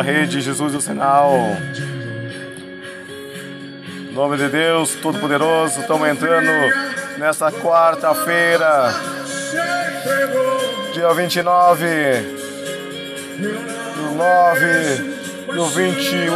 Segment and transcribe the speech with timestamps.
[0.00, 1.34] a rede Jesus o Sinal.
[4.08, 6.50] Em nome de Deus Todo-Poderoso, estamos entrando
[7.18, 8.94] nesta quarta-feira,
[10.94, 11.86] dia 29
[13.94, 16.32] do 9 do 21.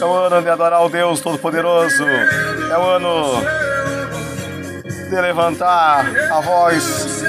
[0.00, 2.04] É o ano de adorar o Deus Todo-Poderoso.
[2.04, 3.40] É o ano
[5.08, 7.22] de levantar a voz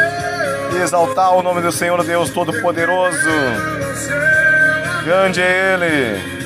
[0.74, 3.89] e exaltar o nome do Senhor Deus Todo-Poderoso.
[5.04, 6.40] Grande é Ele.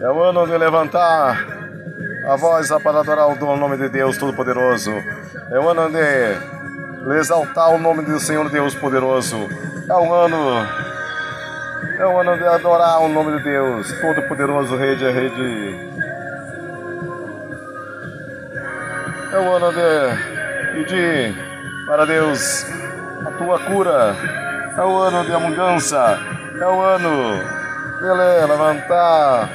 [0.00, 1.46] É o ano de levantar
[2.28, 4.92] a voz para adorar o nome de Deus Todo-Poderoso.
[5.50, 9.48] É o ano de exaltar o nome do Senhor Deus Poderoso.
[9.88, 10.66] É um ano.
[11.98, 15.93] É um ano de adorar o nome de Deus Todo-Poderoso, Rei de Rede.
[19.34, 21.34] É o ano de pedir
[21.86, 22.64] para Deus
[23.26, 24.14] a tua cura.
[24.76, 26.18] É o ano de abundância.
[26.60, 27.34] É o ano
[27.98, 29.48] de le- levantar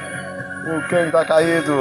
[0.66, 1.74] o quem está caído,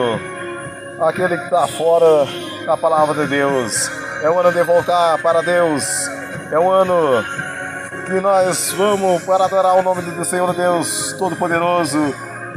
[1.02, 2.26] aquele que está fora
[2.66, 3.90] da palavra de Deus.
[4.24, 5.84] É o ano de voltar para Deus.
[6.52, 7.24] É o ano
[8.06, 12.00] que nós vamos para adorar o nome do Senhor Deus Todo-Poderoso,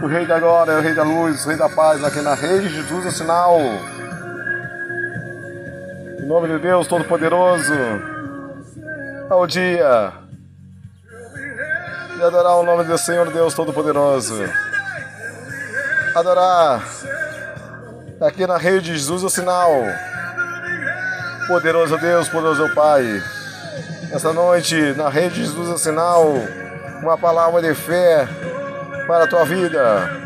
[0.03, 2.69] o Rei da Glória, o Rei da Luz, o Rei da Paz, aqui na Rede
[2.69, 3.59] de Jesus, o sinal.
[6.23, 7.75] Em nome de Deus Todo-Poderoso,
[9.29, 10.13] é o dia
[12.15, 14.45] de adorar o nome do Senhor Deus Todo-Poderoso.
[16.15, 16.81] Adorar
[18.21, 19.73] aqui na Rede de Jesus, o sinal.
[21.49, 23.05] Poderoso Deus, poderoso Pai.
[24.13, 26.35] Essa noite, na Rede de Jesus, o sinal.
[27.03, 28.29] Uma palavra de fé
[29.09, 30.23] para a tua vida.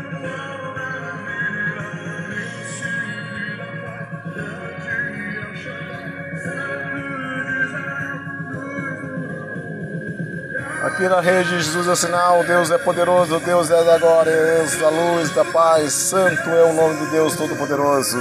[10.87, 14.31] Aqui na rede de Jesus é sinal, Deus é poderoso, Deus é da glória,
[14.79, 18.17] da luz, da paz, santo é o nome de Deus Todo-Poderoso.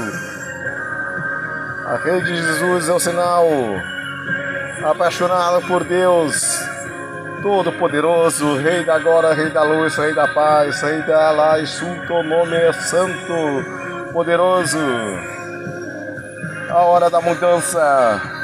[1.86, 3.46] A rede de Jesus é o sinal,
[4.84, 6.42] apaixonado por Deus
[7.40, 11.54] Todo-Poderoso, Rei da glória, Rei da luz, Rei da paz, Rei da lá,
[12.10, 14.76] o nome é santo, poderoso.
[16.68, 18.35] A hora da mudança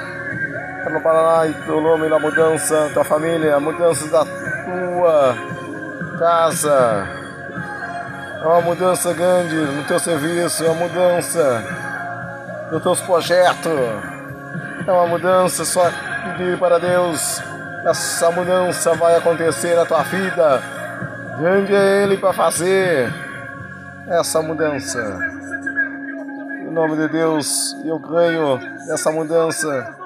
[0.92, 5.34] no Paraná e na mudança, tua família, mudança da tua
[6.19, 7.08] casa.
[8.42, 11.64] É uma mudança grande no teu serviço, é uma mudança
[12.70, 13.72] nos teus projetos.
[14.86, 15.91] É uma mudança só
[16.25, 17.41] pedir para Deus.
[17.86, 20.62] Essa mudança vai acontecer na tua vida.
[21.38, 23.12] Grande é Ele para fazer
[24.09, 25.00] essa mudança.
[26.60, 30.01] Em nome de Deus, eu creio nessa mudança.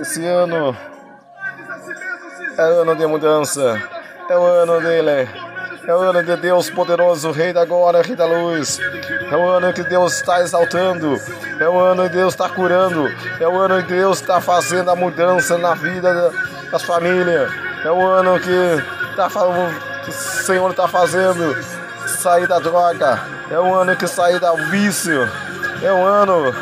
[0.00, 0.76] Esse ano
[2.58, 3.80] é ano de mudança,
[4.28, 5.28] é o ano dele,
[5.86, 8.78] é o ano de Deus poderoso, Rei da glória, Rei da luz.
[9.30, 11.18] É o ano que Deus está exaltando,
[11.60, 13.08] é o ano que Deus está curando,
[13.40, 16.30] é o ano que Deus está fazendo a mudança na vida da-
[16.70, 17.50] das famílias.
[17.84, 18.82] É o ano que,
[19.16, 19.28] tá,
[20.04, 21.56] que o Senhor está fazendo
[22.06, 23.20] sair da droga,
[23.50, 25.28] é o ano que sair do vício,
[25.82, 26.54] é o ano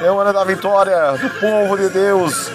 [0.00, 2.50] é o ano da vitória do povo de Deus.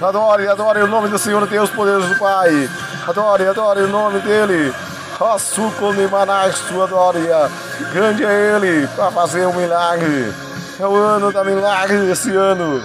[0.00, 2.68] Adore, adore o nome do Senhor Deus, poderoso Pai.
[3.08, 4.74] Adore, adore o nome dele.
[5.18, 7.50] Açúcar de Manaus, sua glória.
[7.92, 10.34] Grande é ele para fazer um milagre.
[10.78, 12.82] É o ano da milagre esse ano.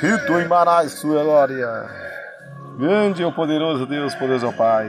[0.00, 1.84] Rito em Manaus, sua glória.
[2.78, 4.88] Grande é o poderoso Deus, poderoso Pai.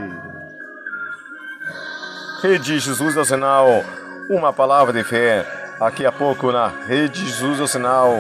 [2.44, 3.84] Rede Jesus é o sinal.
[4.30, 5.44] Uma palavra de fé.
[5.82, 8.14] Aqui a pouco na Rede Jesus é o sinal.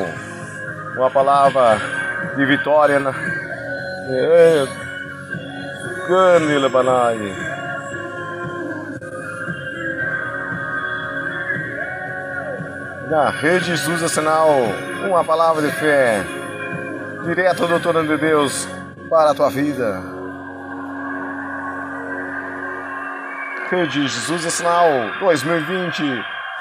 [0.97, 2.02] Uma palavra
[2.35, 3.11] de vitória na.
[4.09, 4.65] É.
[6.07, 7.17] Grande Lebanai.
[13.09, 14.49] Na Rede Jesus é sinal.
[15.07, 16.23] Uma palavra de fé.
[17.23, 18.67] Direto do trono de Deus
[19.09, 20.01] para a tua vida.
[23.69, 24.87] Rede Jesus é sinal
[25.19, 26.03] 2020.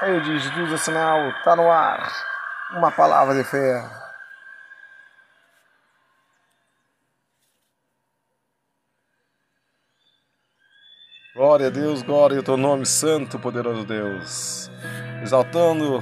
[0.00, 2.10] Rede Jesus é sinal, tá no ar.
[2.72, 4.01] Uma palavra de fé.
[11.42, 14.70] Glória a Deus, glória ao teu nome, Santo, poderoso Deus.
[15.24, 15.98] Exaltando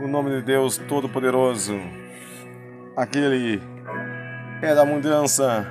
[0.00, 1.74] o nome de Deus Todo-Poderoso,
[2.96, 3.60] aquele
[4.60, 5.66] que é da mudança,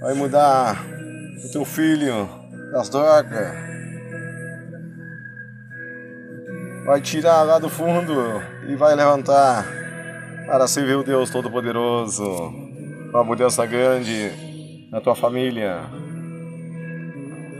[0.00, 0.82] vai mudar
[1.44, 2.26] o teu filho
[2.72, 3.52] das drogas,
[6.86, 8.40] vai tirar lá do fundo
[8.70, 9.66] e vai levantar
[10.46, 12.24] para servir o Deus Todo-Poderoso,
[13.10, 14.32] uma mudança grande
[14.90, 16.07] na tua família.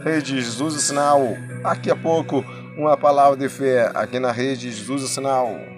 [0.02, 2.44] Rede Jesus Sinal, daqui a pouco
[2.76, 5.77] uma palavra de fé aqui na Rede Jesus Sinal.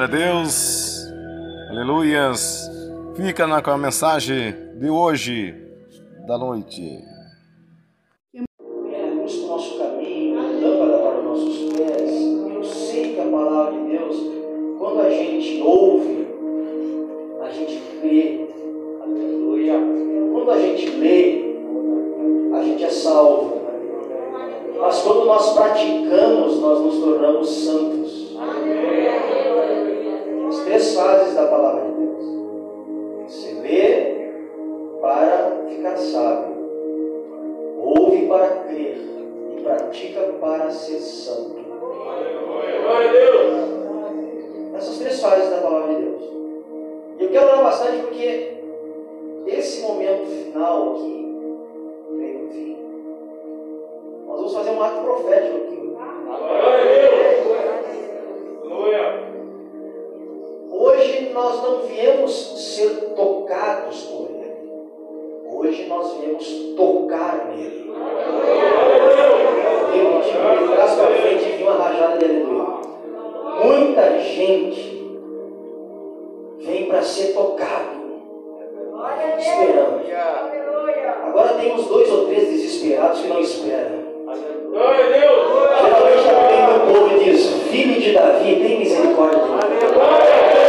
[0.00, 1.12] Glória a Deus,
[1.68, 2.70] aleluias.
[3.16, 5.54] Fica na, com a mensagem de hoje,
[6.26, 7.04] da noite.
[61.32, 64.40] Nós não viemos ser tocados por Ele.
[65.46, 66.46] Hoje nós viemos
[66.76, 67.92] tocar nele.
[69.92, 72.80] Repetir de trás para frente e vi uma rajada de aleluia.
[73.62, 75.18] Muita gente
[76.60, 78.00] vem para ser tocado.
[79.38, 80.00] Esperando.
[81.26, 84.00] Agora tem uns dois ou três desesperados que não esperam.
[84.72, 86.50] Geralmente é
[87.70, 90.59] vem no Davi, tem misericórdia de mim.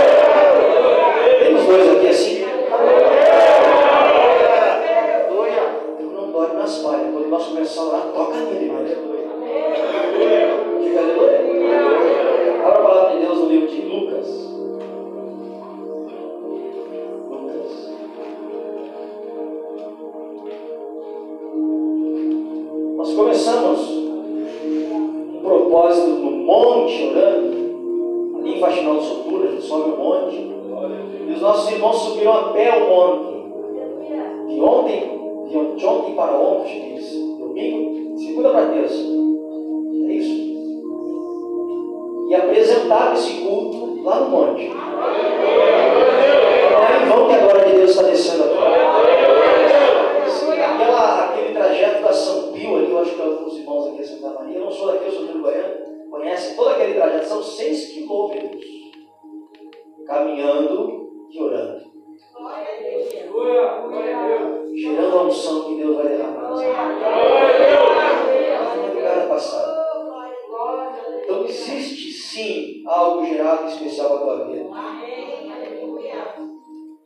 [73.61, 74.69] Gerado especial para a tua vida.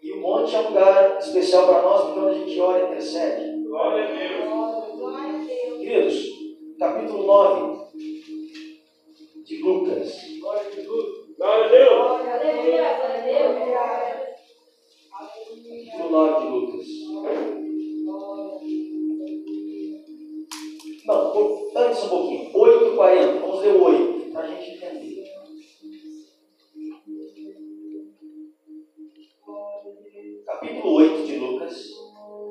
[0.01, 2.85] E o monte é um lugar especial para nós porque onde a gente ora e
[2.85, 3.55] intercede.
[5.79, 6.15] Queridos,
[6.79, 7.85] capítulo 9
[9.43, 10.21] de Lucas.
[15.11, 16.85] Capítulo 9 de Lucas.
[21.05, 21.31] Não,
[21.75, 22.51] antes um pouquinho.
[22.51, 23.39] 8h40.
[23.41, 25.14] Vamos ler o 8, para a gente entender.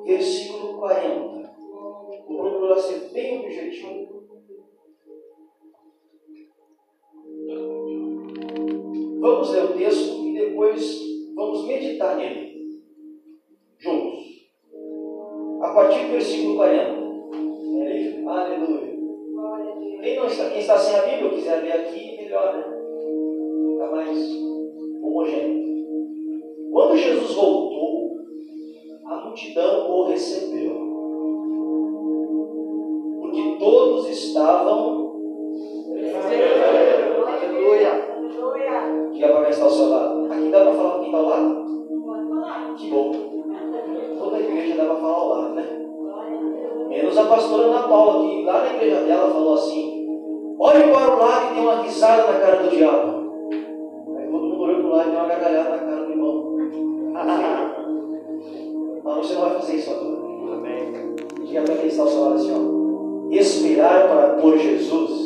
[0.04, 1.54] Versículo 40.
[2.28, 4.24] Vou procurar ser bem objetivo.
[9.20, 11.00] Vamos ler o texto e depois
[11.34, 12.82] vamos meditar nele.
[13.78, 14.48] Juntos.
[15.62, 17.04] A partir do versículo 40.
[18.26, 18.94] Aleluia.
[20.02, 22.64] Quem, não está, quem está sem a Bíblia, quiser ler aqui, melhor, né?
[23.72, 24.18] Fica mais
[25.02, 25.64] homogêneo.
[26.70, 27.73] Quando Jesus voltou,
[29.06, 30.74] a multidão o recebeu.
[33.20, 35.14] Porque todos estavam.
[37.26, 38.14] Aleluia.
[39.12, 40.32] Diga para quem está ao seu lado.
[40.32, 41.64] Aqui dá para falar com quem está ao lado?
[42.76, 43.12] Que bom.
[44.18, 45.80] Toda a igreja dá para falar ao lado, né?
[46.88, 50.06] Menos a pastora Ana Paula, que lá na igreja dela falou assim:
[50.58, 53.24] olhe para o lado e tem uma risada na cara do diabo.
[54.16, 56.54] Aí todo mundo olhou para o lado e deu uma gargalhada na cara do irmão.
[59.16, 60.24] Você não vai fazer isso agora.
[61.44, 65.23] Diga para quem está ao seu lado assim: ó, esperar para por Jesus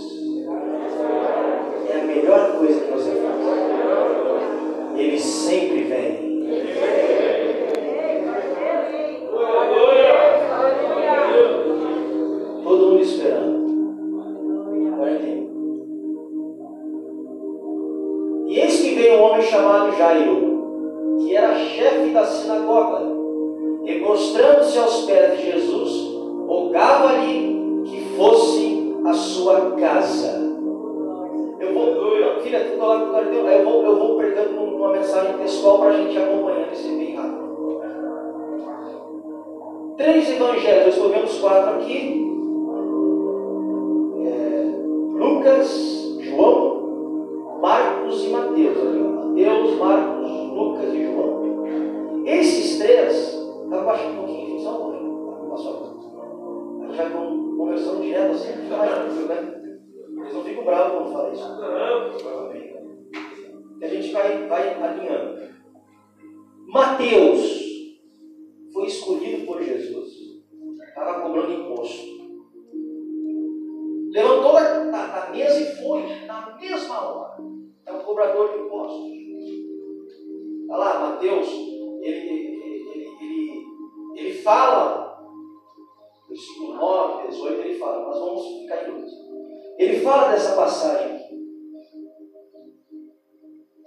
[89.78, 91.38] Ele fala dessa passagem aqui.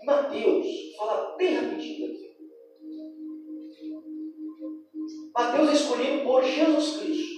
[0.06, 0.68] Mateus
[0.98, 2.32] fala bem rapidinho aqui.
[5.36, 7.31] Mateus é escolhido por Jesus Cristo.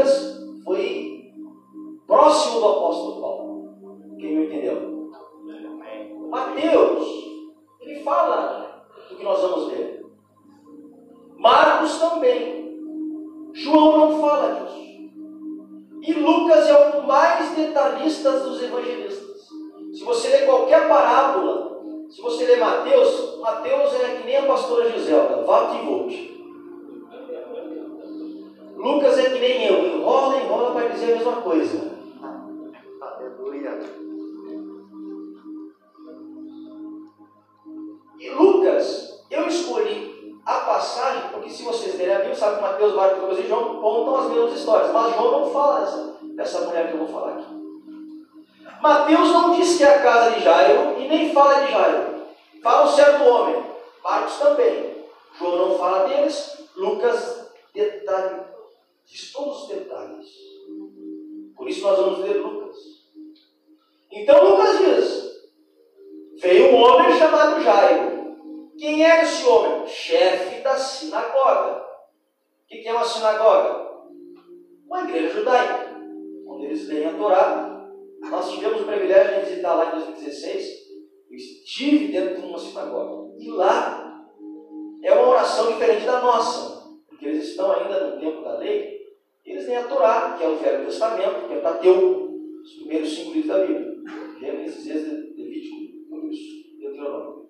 [0.00, 0.29] Porque
[44.04, 47.34] contam as mesmas histórias, mas João não fala dessa, dessa mulher que eu vou falar
[47.34, 47.60] aqui.
[48.80, 52.22] Mateus não diz que é a casa de Jairo e nem fala de Jairo.
[52.62, 53.62] Fala um certo homem.
[54.02, 55.04] Marcos também.
[55.38, 56.64] João não fala deles.
[56.76, 58.42] Lucas detalhe,
[59.04, 60.26] diz todos os detalhes.
[61.54, 62.76] Por isso nós vamos ler Lucas.
[64.10, 65.30] Então Lucas diz:
[66.40, 68.38] Veio um homem chamado Jairo.
[68.78, 69.86] Quem era esse homem?
[69.86, 71.82] Chefe da sinagoga.
[71.82, 73.89] O que é uma sinagoga?
[74.90, 75.96] Uma igreja judaica,
[76.46, 77.70] onde eles leem a Torá
[78.28, 80.90] nós tivemos o privilégio de visitar lá em 2016.
[81.30, 83.34] Eu estive dentro de uma sinagoga.
[83.38, 84.28] E lá
[85.02, 86.90] é uma oração diferente da nossa.
[87.08, 89.00] Porque eles estão ainda no tempo da lei.
[89.44, 92.30] Eles têm a Torá, que é o Velho Testamento, que é o Tateu,
[92.62, 93.96] os primeiros cinco livros da Bíblia.
[94.38, 95.76] Gênesis, Êxodo, Levítico,
[96.10, 96.38] Números,
[96.78, 97.48] Deuteronômio.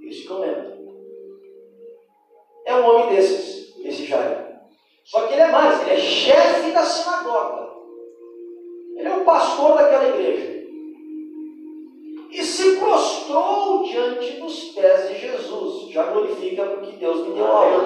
[0.00, 0.82] Eles ficam lendo.
[2.64, 4.51] É um homem desses, esse Jair.
[5.12, 7.68] Só que ele é mais, ele é chefe da sinagoga.
[8.96, 10.62] Ele é o pastor daquela igreja.
[12.30, 15.90] E se prostrou diante dos pés de Jesus.
[15.90, 17.84] Já glorifica porque Deus me deu aula.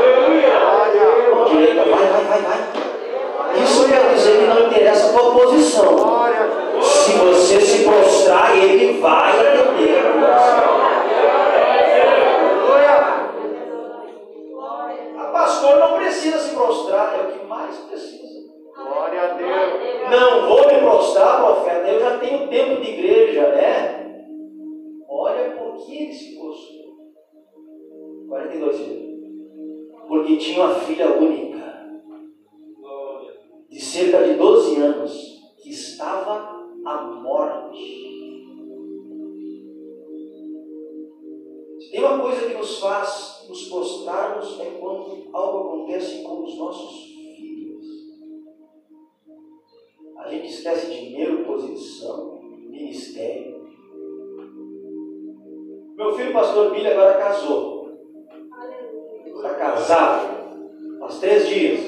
[0.00, 1.34] Aleluia.
[1.34, 3.62] Mão direita, vai, vai, vai, vai.
[3.62, 5.94] Isso quer dizer que não interessa a tua posição.
[6.80, 10.06] Se você se prostrar, ele vai atender.
[10.06, 10.55] Aleluia.
[21.26, 24.06] Prostrar, profeta, eu já tenho tempo de igreja, né?
[25.08, 26.86] Olha por que ele se prostrou.
[28.28, 29.06] 42 filhos.
[30.06, 31.56] Porque tinha uma filha única,
[33.68, 38.06] de cerca de 12 anos, que estava à morte.
[41.80, 43.25] Se tem uma coisa que nos faz
[50.66, 53.64] Gente esquece dinheiro, posição, ministério.
[55.96, 57.92] Meu filho, pastor Billy, agora casou.
[59.26, 60.36] Está casado.
[60.98, 61.80] Faz três dias.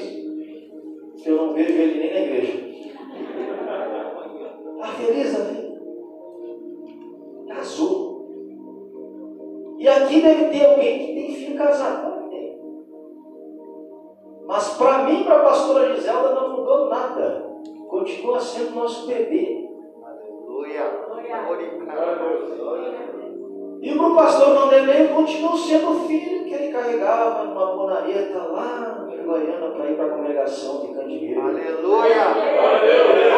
[1.25, 2.69] Eu não vejo ele nem na igreja.
[4.75, 5.77] Está feliz, né?
[7.49, 8.29] Casou.
[9.77, 12.19] E aqui deve ter alguém que tem filho casado.
[14.47, 17.48] Mas para mim, para a pastora Giselda, não mudou nada.
[17.99, 19.67] Continua sendo nosso bebê.
[20.01, 20.83] Aleluia.
[21.05, 21.69] Glória.
[23.81, 29.05] E para o pastor Vanderlei continua sendo o filho que ele carregava numa bonareta lá
[29.11, 31.41] em Goiânia para ir para a congregação de Candeeiro.
[31.41, 32.23] Aleluia.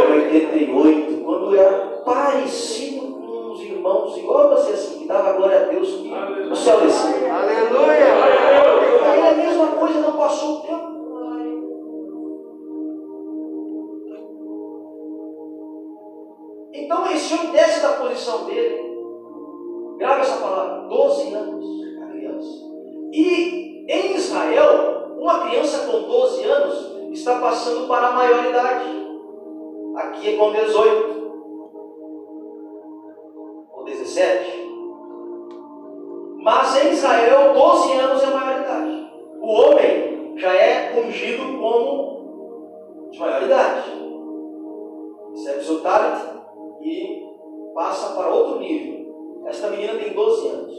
[0.09, 5.63] Em 88, quando era parecido com uns irmãos, igual você assim, que dava glória a
[5.63, 6.13] Deus que
[6.51, 7.33] o céu descia.
[7.33, 8.13] Aleluia.
[9.11, 10.90] Aí a mesma coisa, não passou o tempo.
[17.11, 18.97] Homem desce da posição dele,
[19.97, 21.65] grava essa palavra, 12 anos,
[22.01, 22.63] a criança.
[23.11, 29.07] E em Israel, uma criança com 12 anos está passando para a maioridade.
[29.97, 31.31] Aqui é com 18
[33.73, 34.71] ou 17.
[36.41, 39.11] Mas em Israel, 12 anos é a maioridade.
[39.41, 43.91] O homem já é ungido como de maioridade.
[45.33, 46.40] Recebe seu talent
[47.73, 49.43] passa para outro nível.
[49.47, 50.73] Esta menina tem 12 anos.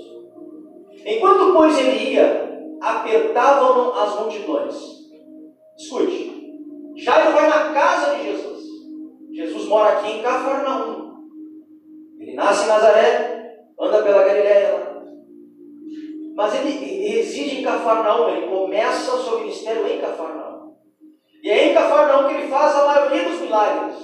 [1.04, 4.74] Enquanto, pois, ele ia, apertavam-no as multidões.
[5.76, 6.42] Escute,
[6.96, 8.62] Jairo vai na casa de Jesus.
[9.32, 11.12] Jesus mora aqui em Cafarnaum.
[12.20, 15.02] Ele nasce em Nazaré, anda pela Galiléia.
[16.34, 16.70] Mas ele
[17.08, 20.74] reside em Cafarnaum, ele começa o seu ministério em Cafarnaum.
[21.42, 23.96] E é em Cafarnaum que ele faz a maioria dos milagres.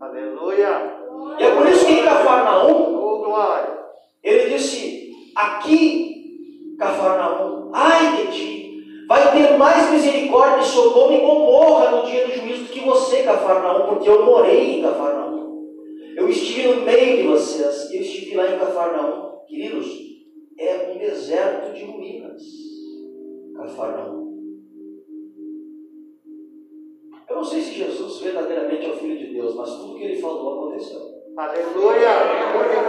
[0.00, 0.95] Aleluia.
[1.38, 2.96] E é por isso que em Cafarnaum,
[4.22, 11.20] ele disse: Aqui, Cafarnaum, ai de ti, vai ter mais misericórdia misericórdia de Sodoma e
[11.20, 15.66] Gomorra no dia do juízo do que você, Cafarnaum, porque eu morei em Cafarnaum.
[16.16, 19.40] Eu estive no meio de vocês, eu estive lá em Cafarnaum.
[19.46, 19.86] Queridos,
[20.58, 22.42] é um deserto de ruínas.
[23.56, 24.26] Cafarnaum.
[27.28, 30.20] Eu não sei se Jesus verdadeiramente é o Filho de Deus, mas tudo que ele
[30.20, 31.15] falou aconteceu.
[31.36, 32.08] Aleluia.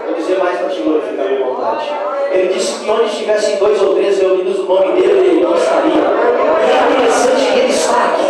[0.06, 1.92] Vou dizer mais para te glorificar com vontade.
[2.32, 5.92] Ele disse que onde estivessem dois ou três reunidos no nome dele, ele não estaria.
[5.92, 8.28] E é interessante que ele está aqui.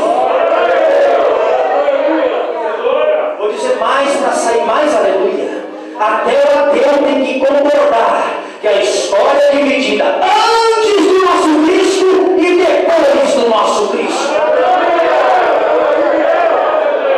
[3.38, 5.66] Vou dizer mais para sair mais aleluia.
[6.00, 12.06] Até o ateu tem que concordar que a história é dividida antes do nosso Cristo
[12.38, 14.28] e depois do nosso Cristo.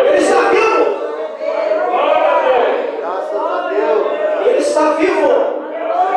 [0.06, 0.80] Ele está vivo.
[3.00, 4.08] Graças a Deus.
[4.48, 5.30] Ele está vivo.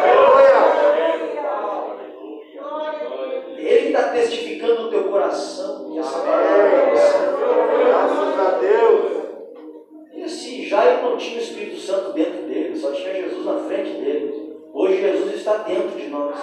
[0.02, 0.60] Aleluia.
[3.58, 7.18] Ele que está testificando no teu coração que essa palavra é você.
[7.84, 9.22] Graças a Deus.
[10.14, 14.56] Esse Jairo não tinha o Espírito Santo dentro dele, só tinha Jesus na frente dele.
[14.72, 16.36] Hoje Jesus está dentro de nós.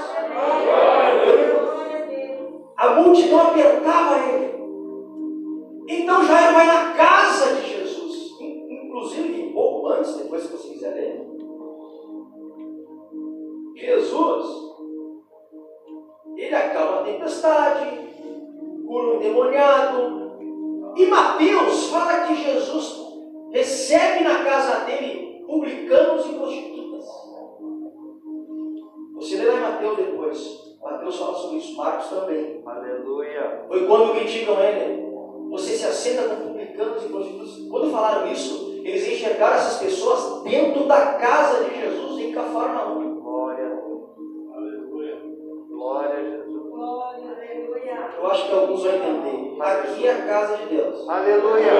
[48.84, 49.62] Vão entender.
[49.62, 51.08] Aqui é a casa de Deus.
[51.08, 51.72] Aleluia.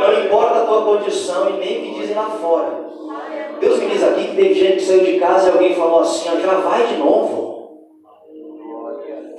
[0.00, 2.90] Não importa a tua condição e nem o que dizem lá fora.
[3.60, 6.28] Deus me diz aqui que teve gente que saiu de casa e alguém falou assim:
[6.30, 7.50] ó, já vai de novo.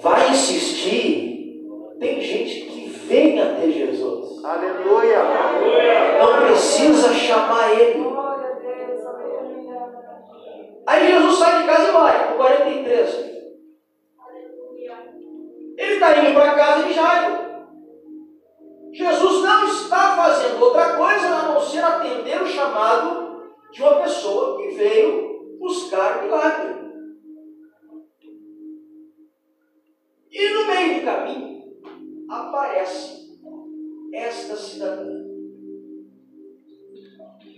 [0.01, 1.31] Vai insistir.
[1.99, 4.43] Tem gente que vem até Jesus.
[4.43, 5.23] Aleluia.
[6.19, 8.11] Não precisa chamar ele.
[10.85, 13.30] Aí Jesus sai de casa e vai, no 43.
[15.81, 17.41] Ele está indo para a casa de Jairo.
[18.93, 24.61] Jesus não está fazendo outra coisa a não ser atender o chamado de uma pessoa
[24.61, 26.81] que veio buscar milagre.
[30.29, 31.63] E no meio do caminho
[32.29, 33.39] aparece
[34.13, 35.25] esta cidadã.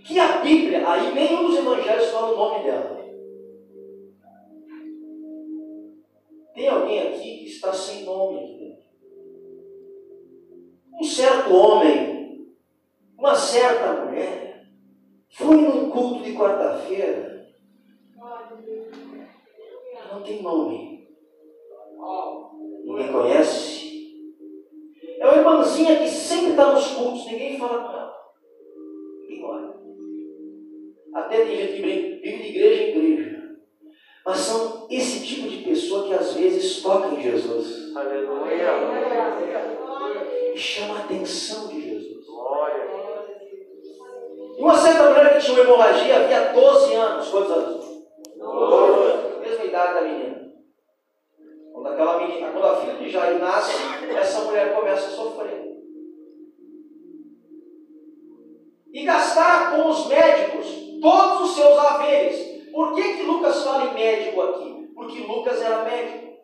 [0.06, 3.03] Que a Bíblia, aí nenhum dos evangelhos fala o nome dela.
[7.64, 8.84] Está sem nome aqui dentro.
[11.00, 12.54] Um certo homem,
[13.18, 14.66] uma certa mulher,
[15.30, 17.48] foi num culto de quarta-feira.
[20.12, 21.08] Não tem nome.
[22.84, 24.34] Ninguém conhece.
[25.18, 28.14] É uma irmãzinha que sempre está nos cultos, ninguém fala com ela.
[29.22, 29.74] Ninguém olha.
[31.14, 33.33] Até tem gente que brinca, vive de igreja em igreja.
[34.24, 38.70] Mas são esse tipo de pessoa que às vezes toca em Jesus Aleluia.
[40.54, 42.26] e chama a atenção de Jesus.
[42.26, 42.88] Glória.
[44.56, 47.28] E uma certa mulher que tinha uma hemorragia havia 12 anos.
[47.28, 47.84] Quantos anos?
[48.38, 49.40] 12.
[49.40, 50.52] Mesma idade da menina.
[51.72, 53.74] Quando, aquela menina, quando a filha de Jair nasce,
[54.16, 55.74] essa mulher começa a sofrer.
[58.90, 60.66] E gastar com os médicos
[61.02, 62.53] todos os seus haveres.
[62.74, 64.90] Por que, que Lucas fala em médico aqui?
[64.96, 66.34] Porque Lucas era médico.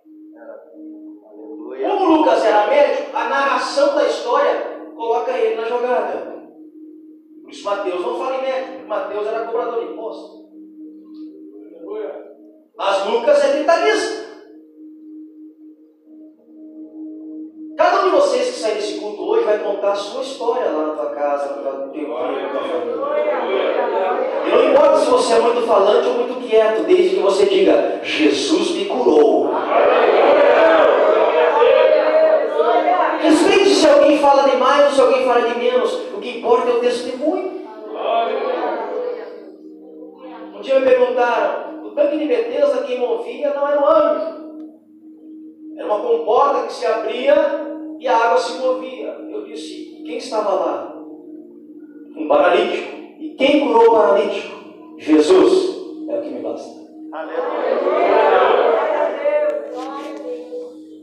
[1.82, 6.40] Como Lucas era médico, a narração da história coloca ele na jogada.
[7.42, 10.48] Por isso Mateus não fala em médico, porque Mateus era cobrador de imposto.
[12.76, 14.29] Mas Lucas é detalhista.
[18.20, 21.56] Vocês que sair desse culto hoje vai contar a sua história lá na tua casa,
[21.56, 22.02] no teu.
[24.46, 28.00] E não importa se você é muito falante ou muito quieto, desde que você diga,
[28.02, 29.50] Jesus me curou.
[33.22, 35.92] Respeite se alguém fala demais ou se alguém fala de menos.
[36.14, 37.60] O que importa é o testemunho.
[40.54, 44.40] Um dia me perguntaram, o tanque de Betesda quem movia não era um anjo.
[45.78, 47.69] Era uma comporta que se abria
[48.00, 49.08] e a água se movia.
[49.30, 50.96] Eu disse: quem estava lá?
[52.16, 52.96] Um paralítico.
[53.20, 54.58] E quem curou o paralítico?
[54.96, 55.76] Jesus
[56.08, 56.80] é o que me basta.
[57.12, 58.40] Aleluia.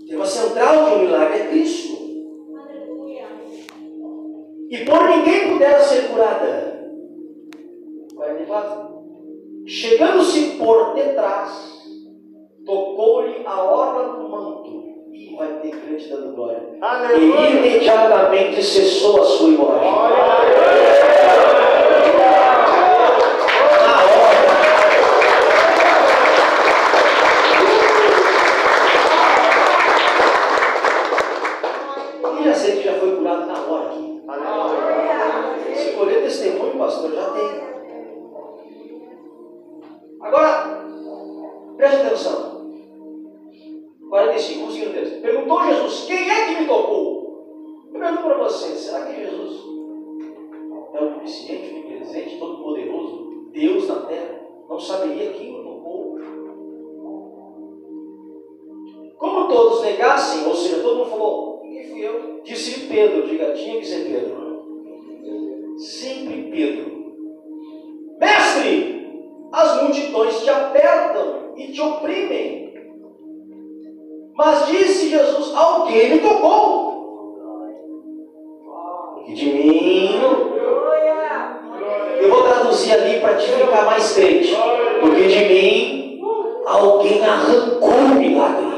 [0.08, 1.98] Tem uma central de um milagre, é Cristo.
[4.70, 6.92] E por ninguém pudera ser curada.
[8.16, 8.98] 44.
[9.68, 11.78] Chegando-se por detrás,
[12.66, 14.67] tocou-lhe a orla do manto
[15.18, 16.62] e vai ter crente dando glória.
[16.80, 17.50] Aleluia.
[17.50, 19.90] E imediatamente cessou a sua imagem.
[19.90, 20.98] Aleluia.
[23.82, 24.87] Na hora.
[59.58, 63.86] todos negassem, ou seja, todo mundo falou, ninguém fui eu, disse Pedro, diga, tinha que
[63.88, 64.38] ser Pedro.
[65.80, 67.16] Sempre Pedro.
[68.20, 72.74] Mestre, as multidões te apertam e te oprimem.
[74.36, 76.88] Mas disse Jesus, alguém me tocou.
[79.26, 80.10] E de mim.
[82.20, 84.56] Eu vou traduzir ali para te ficar mais crente.
[85.00, 86.22] Porque de mim
[86.66, 88.77] alguém arrancou o milagre.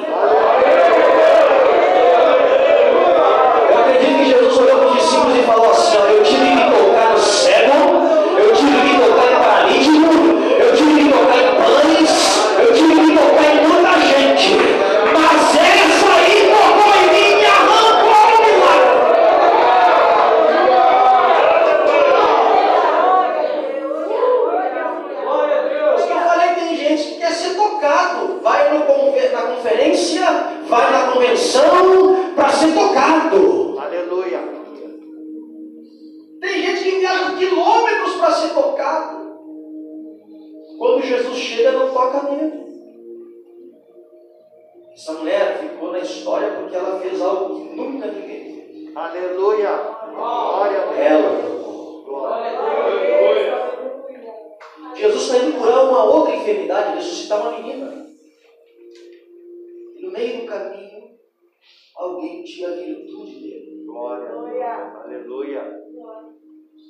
[62.09, 63.83] alguém tira a virtude dele.
[63.85, 64.31] Glória.
[64.31, 64.73] Glória.
[65.03, 65.83] Aleluia.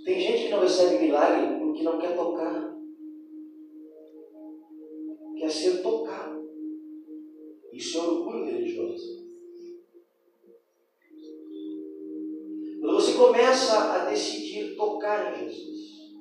[0.05, 2.77] Tem gente que não recebe milagre porque não quer tocar.
[5.38, 6.49] Quer ser tocado.
[7.71, 9.19] Isso é orgulho religioso.
[12.79, 16.13] Quando você começa a decidir tocar em Jesus.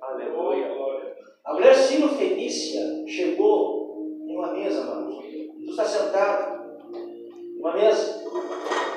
[0.00, 0.66] Aleluia.
[0.66, 1.16] Aleluia.
[1.44, 5.20] A mulher sino-fenícia chegou em uma mesa, mano.
[5.22, 6.51] Jesus está sentado
[7.62, 8.91] não é?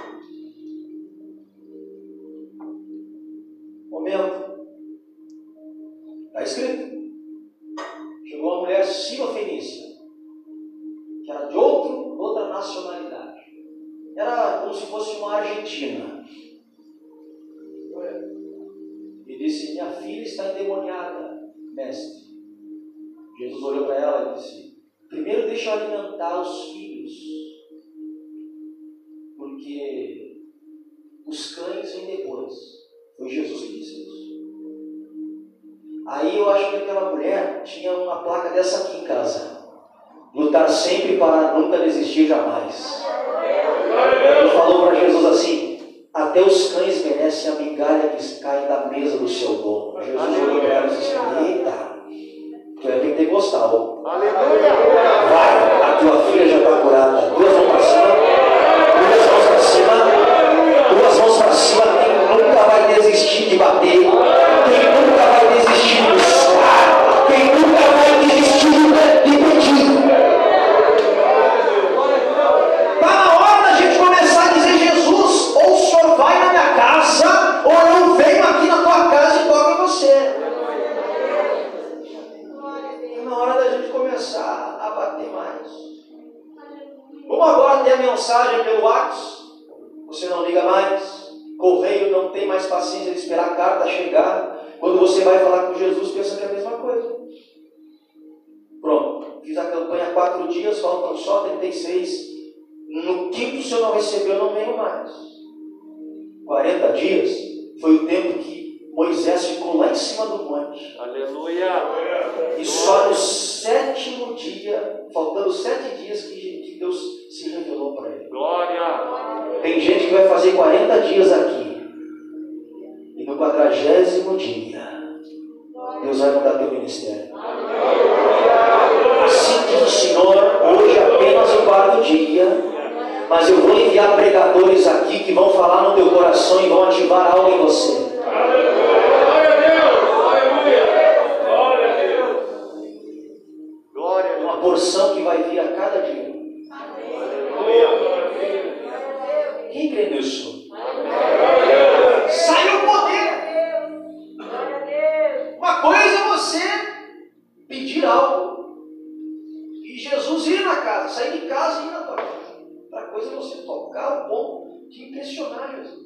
[165.72, 166.06] Jesus.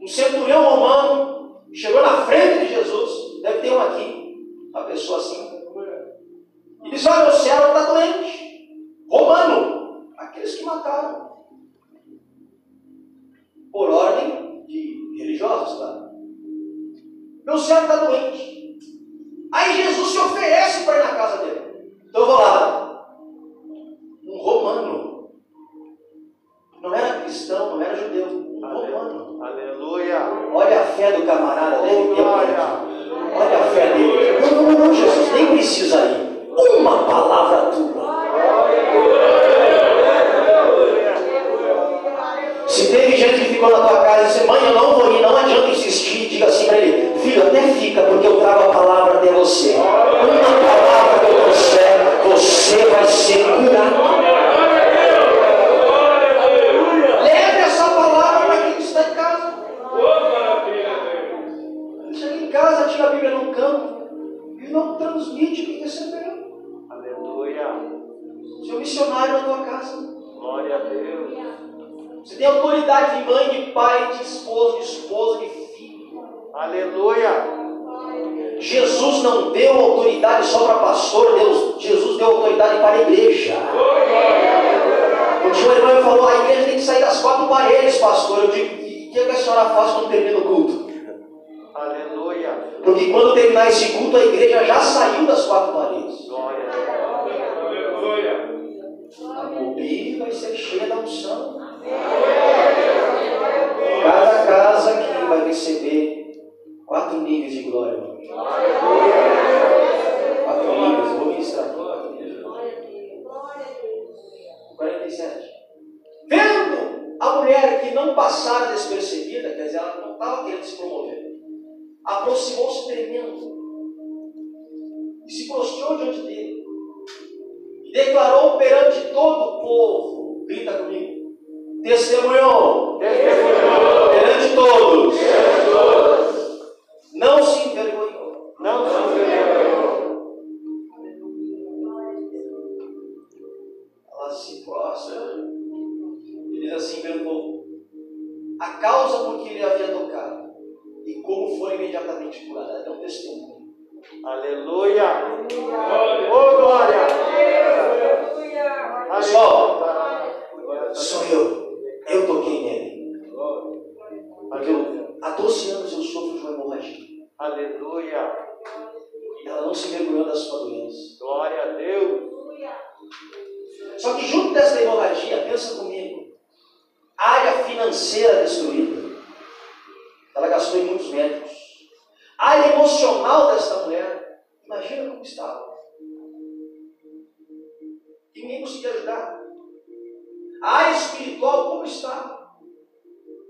[0.00, 3.05] Um centurião romano chegou na frente de Jesus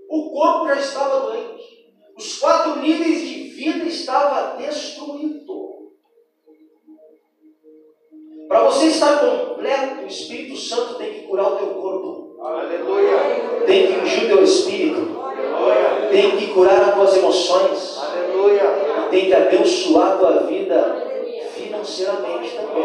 [0.09, 1.87] O corpo já estava doente.
[2.17, 5.47] Os quatro níveis de vida estavam destruídos.
[8.47, 12.37] Para você estar completo, o Espírito Santo tem que curar o teu corpo.
[12.41, 13.17] Aleluia.
[13.65, 15.19] Tem que ungir o teu espírito.
[15.19, 16.09] Aleluia.
[16.09, 17.97] Tem que curar as tuas emoções.
[17.97, 19.07] Aleluia.
[19.11, 21.07] Tem que abençoar a tua vida
[21.53, 22.83] financeiramente também.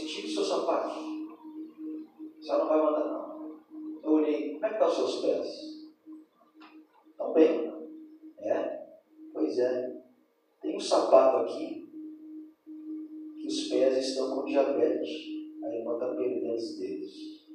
[0.00, 1.00] sentido seu sapato?
[2.40, 3.60] Você não vai mandar, não.
[4.02, 5.88] Eu olhei, como é que estão os seus pés?
[7.10, 7.72] Estão bem.
[8.38, 8.86] É?
[9.32, 9.96] Pois é.
[10.60, 11.88] Tem um sapato aqui
[13.40, 15.10] que os pés estão com diabetes.
[15.62, 17.46] A irmã está perdendo os dedos.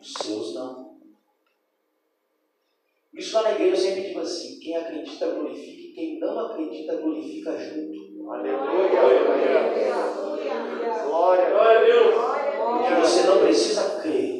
[0.00, 0.94] Os seus não.
[3.14, 6.96] Isso lá na igreja eu sempre digo assim: quem acredita glorifica e quem não acredita
[6.96, 8.03] glorifica junto.
[8.26, 9.00] Aleluia.
[9.00, 9.60] Aleluia.
[11.04, 11.50] Glória.
[11.50, 12.14] Glória a Deus.
[12.90, 14.33] E você não precisa crer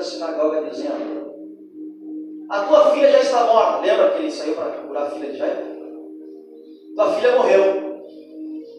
[0.00, 1.34] da sinagoga dizendo:
[2.48, 3.86] A tua filha já está morta.
[3.86, 5.58] Lembra que ele saiu para curar a filha de Jair?
[6.96, 7.90] Tua filha morreu.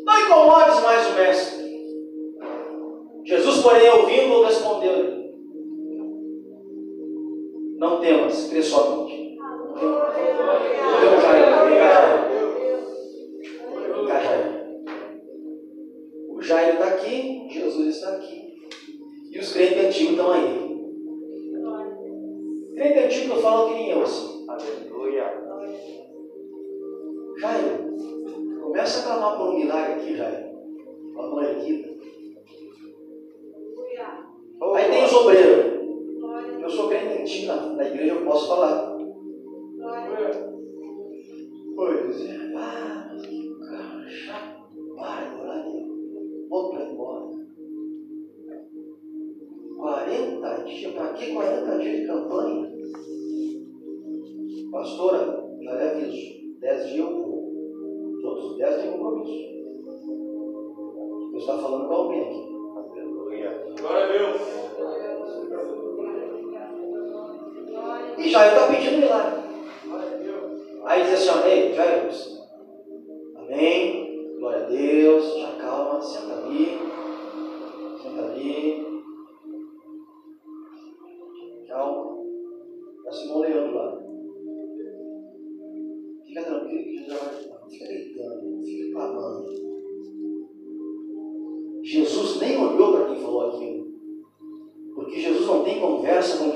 [0.04, 1.62] Não incomodes mais o mestre.
[3.24, 5.32] Jesus, porém, ouvindo, respondeu-lhe:
[7.78, 9.11] Não temas, crê somente.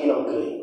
[0.06, 0.55] Lòng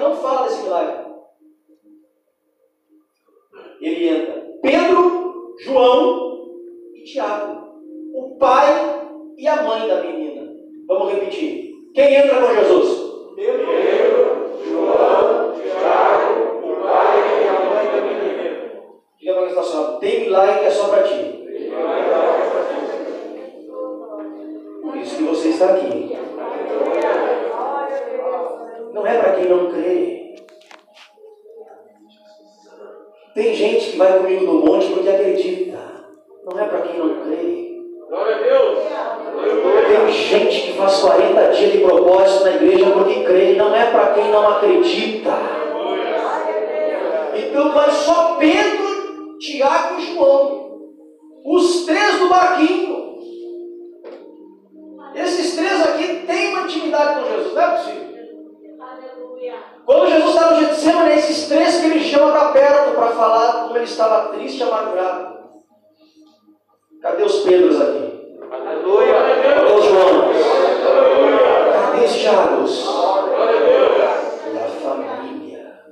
[0.00, 1.10] não fala desse milagre.
[3.80, 4.50] Ele entra.
[4.62, 6.48] Pedro, João
[6.94, 7.60] e Tiago.
[8.14, 10.52] O pai e a mãe da menina.
[10.86, 11.70] Vamos repetir.
[11.94, 13.10] Quem entra com Jesus?
[13.36, 13.64] Pedro,
[14.64, 18.72] João, Tiago, o pai e a mãe da menina.
[19.18, 20.00] Diga para quem está falando.
[20.00, 21.40] Tem milagre que é só para ti.
[24.82, 26.09] Por isso que você está aqui.
[29.50, 30.36] Não crê.
[33.34, 35.76] Tem gente que vai comigo no monte porque acredita.
[36.44, 37.80] Não é para quem não crê.
[38.08, 38.78] Glória a Deus.
[39.88, 43.54] Tem gente que faz 40 dias de propósito na igreja porque crê.
[43.56, 45.32] Não é para quem não acredita.
[47.34, 50.70] Então vai só Pedro, Tiago e João.
[51.44, 53.00] Os três do barquinho.
[55.16, 57.99] Esses três aqui têm uma intimidade com Jesus, não é possível.
[59.84, 63.64] Quando Jesus estava no Getsemane, é esses três que ele chama para perto para falar
[63.64, 65.40] como ele estava triste e amargurado.
[67.02, 68.36] Cadê os Pedros aqui?
[68.50, 69.14] Aleluia.
[69.14, 70.30] Cadê os João?
[71.72, 72.84] Cadê os Deus.
[74.52, 75.82] E a família.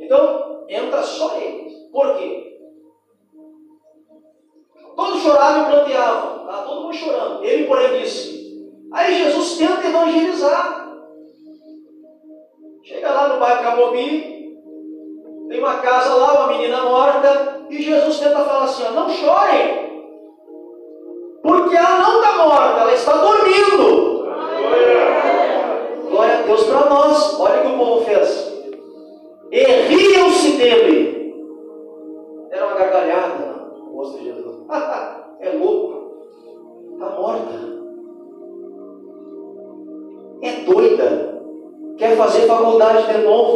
[0.00, 1.72] Então, entra só eles.
[1.90, 2.60] Por quê?
[4.94, 6.40] Todos choravam e planteavam.
[6.40, 7.44] Estava todo mundo chorando.
[7.44, 8.37] Ele, porém, disse.
[8.92, 10.88] Aí Jesus tenta evangelizar.
[12.82, 14.56] Chega lá no bairro Camobi,
[15.48, 19.88] tem uma casa lá, uma menina morta, e Jesus tenta falar assim: ó, não chorem,
[21.42, 24.26] porque ela não está morta, ela está dormindo.
[26.08, 27.38] Glória a Deus para nós.
[27.38, 28.52] Olha o que o povo fez.
[29.52, 31.17] E riam-se dele.
[42.98, 43.47] Faculdade de novo.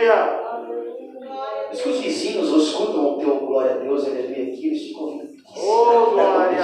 [0.00, 0.40] Aleluia!
[1.68, 5.02] Mas que os vizinhos escutam o teu glória a Deus, aleluia, é aqui, eles ficam
[5.02, 5.28] ouvindo.
[5.56, 6.60] Oh, glória!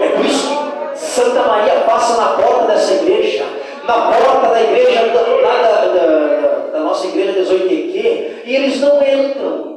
[0.00, 3.46] É por isso que Santa Maria passa na porta dessa igreja,
[3.84, 9.72] na porta da igreja, da, da, da nossa igreja 18Q, e eles não entram.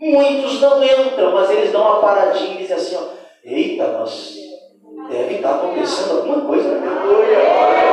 [0.00, 3.02] Muitos não entram, mas eles dão uma paradinha e dizem assim: ó,
[3.44, 4.36] eita, nós
[5.10, 6.68] deve estar acontecendo alguma coisa.
[6.68, 6.88] Né?
[6.88, 7.88] Aleluia!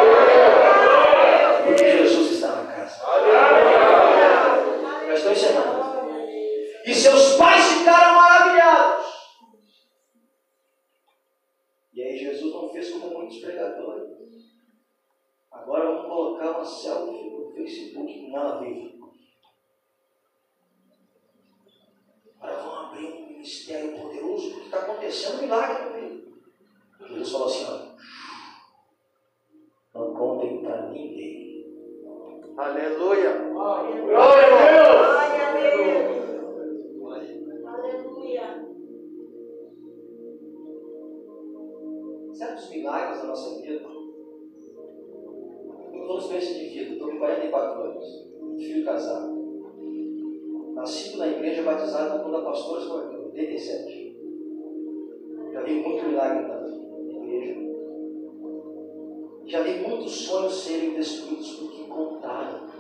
[7.85, 9.05] ficaram maravilhados.
[11.93, 14.15] E aí Jesus não fez como muitos pregadores.
[15.51, 18.65] Agora vamos colocar uma selfie no Facebook, nada
[22.41, 26.35] Agora vamos abrir um ministério poderoso, que está acontecendo milagre no meio.
[26.99, 27.65] Jesus falou assim,
[29.93, 31.65] ó, não contem para ninguém.
[32.57, 33.37] Aleluia!
[33.37, 35.34] Glória a Deus!
[43.35, 43.81] nossa vida.
[46.31, 49.35] meses de vida, estou com 44 anos, filho casado.
[50.73, 54.15] Nascido na igreja, Batizada, quando a pastora com 87.
[55.51, 57.55] Já vi muito milagre na igreja.
[59.45, 62.74] Já vi muitos sonhos serem destruídos porque contaram.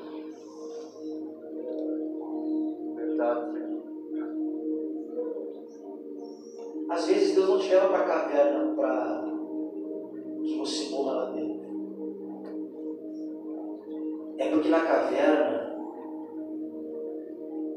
[14.69, 15.63] Na caverna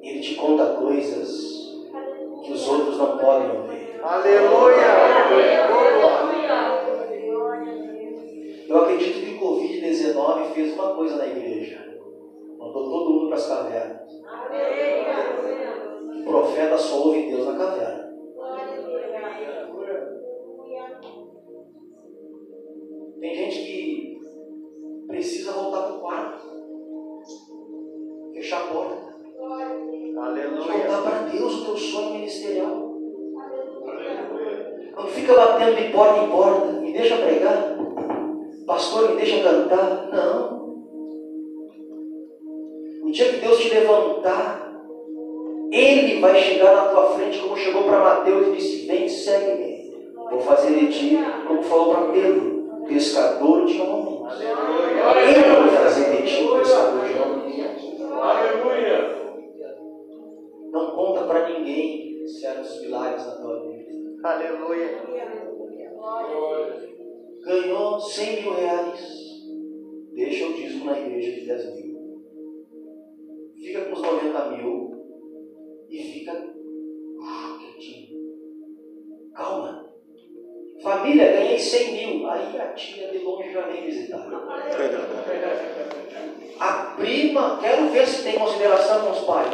[0.02, 1.26] ele te conta coisas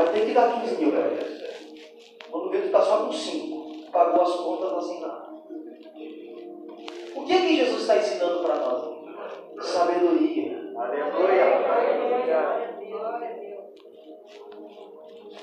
[0.05, 1.27] Vai ter que dar 15 mil, galera.
[2.31, 3.91] Quando vê, tu está só com 5.
[3.91, 5.29] Pagou as contas, não sem nada.
[7.17, 9.67] O que é que Jesus está ensinando para nós?
[9.67, 10.73] Sabedoria.
[10.77, 11.45] Aleluia.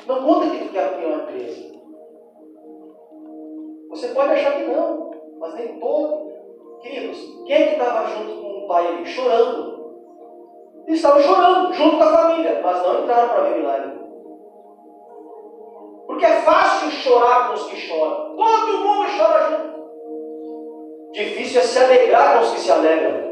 [0.06, 1.72] Não conta que tu quer abrir uma empresa.
[3.90, 6.32] Você pode achar que não, mas nem todo.
[6.82, 9.06] Queridos, quem é que estava junto com o pai ali?
[9.08, 9.82] Chorando.
[10.86, 14.01] Eles estavam chorando, junto com a família, mas não entraram para ver milagre.
[16.22, 18.36] Porque é fácil chorar com os que choram.
[18.36, 21.12] Todo mundo chora junto.
[21.14, 23.32] Difícil é se alegrar com os que se alegram.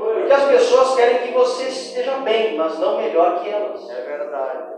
[0.00, 3.88] Porque as pessoas querem que você esteja bem, mas não melhor que elas.
[3.88, 4.74] É verdade.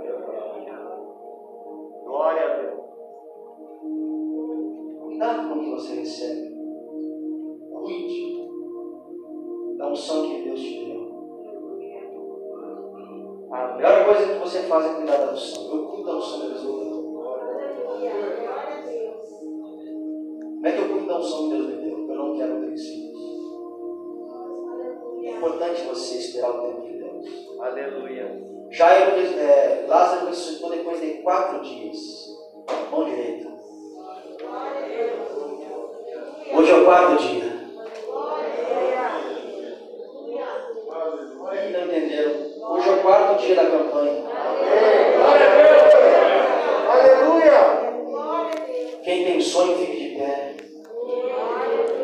[2.05, 2.81] Glória a Deus.
[5.01, 6.55] Cuidado com o que você recebe.
[7.72, 8.51] Cuide
[9.79, 10.95] da unção que Deus te deu.
[13.57, 15.74] A melhor coisa que você faz é cuidar da unção.
[15.74, 17.02] Eu cuido da unção que Deus me deu.
[20.42, 21.98] Como é que eu cuido da unção que Deus me deu?
[22.11, 23.16] Eu não quero ter filhos.
[25.24, 27.26] É importante você esperar o tempo de Deus.
[27.59, 28.46] Aleluia.
[28.70, 31.98] Jairo, é, Lázaro ressuscitou depois de quatro dias.
[32.90, 33.57] Mão direita.
[36.52, 37.45] Hoje é o quarto dia.
[43.07, 44.20] O quarto dia da campanha.
[45.14, 45.94] Glória a Deus.
[46.90, 47.61] Aleluia.
[49.04, 49.86] Quem tem sonho.